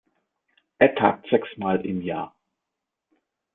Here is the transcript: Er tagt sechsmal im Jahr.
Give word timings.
Er 0.79 0.95
tagt 0.95 1.27
sechsmal 1.29 1.85
im 1.85 2.01
Jahr. 2.01 2.35